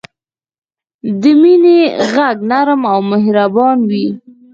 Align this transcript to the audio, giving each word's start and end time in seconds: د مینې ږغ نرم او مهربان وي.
د 1.21 1.23
مینې 1.41 1.79
ږغ 2.11 2.37
نرم 2.49 2.81
او 2.93 2.99
مهربان 3.11 3.77
وي. 3.89 4.07